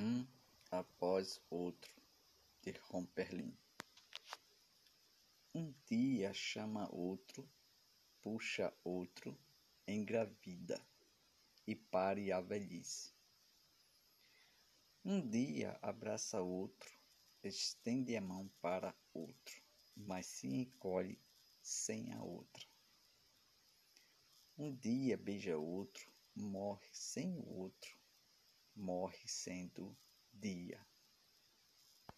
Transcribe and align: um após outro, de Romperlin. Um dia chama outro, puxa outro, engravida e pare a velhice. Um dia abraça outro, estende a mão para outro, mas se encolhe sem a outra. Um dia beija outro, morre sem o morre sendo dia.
um 0.00 0.24
após 0.70 1.40
outro, 1.50 1.92
de 2.62 2.70
Romperlin. 2.82 3.52
Um 5.52 5.74
dia 5.90 6.32
chama 6.32 6.88
outro, 6.94 7.50
puxa 8.22 8.72
outro, 8.84 9.36
engravida 9.88 10.80
e 11.66 11.74
pare 11.74 12.30
a 12.30 12.40
velhice. 12.40 13.12
Um 15.04 15.20
dia 15.20 15.76
abraça 15.82 16.40
outro, 16.40 16.96
estende 17.42 18.16
a 18.16 18.20
mão 18.20 18.48
para 18.60 18.94
outro, 19.12 19.60
mas 19.96 20.26
se 20.26 20.46
encolhe 20.46 21.18
sem 21.60 22.12
a 22.12 22.22
outra. 22.22 22.64
Um 24.56 24.72
dia 24.76 25.16
beija 25.16 25.58
outro, 25.58 26.08
morre 26.36 26.88
sem 26.92 27.36
o 27.40 27.57
morre 28.88 29.20
sendo 29.26 29.94
dia. 30.32 30.87